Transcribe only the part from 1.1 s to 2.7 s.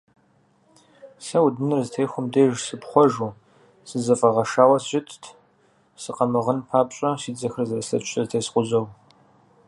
Сэ удыныр зытехуэм деж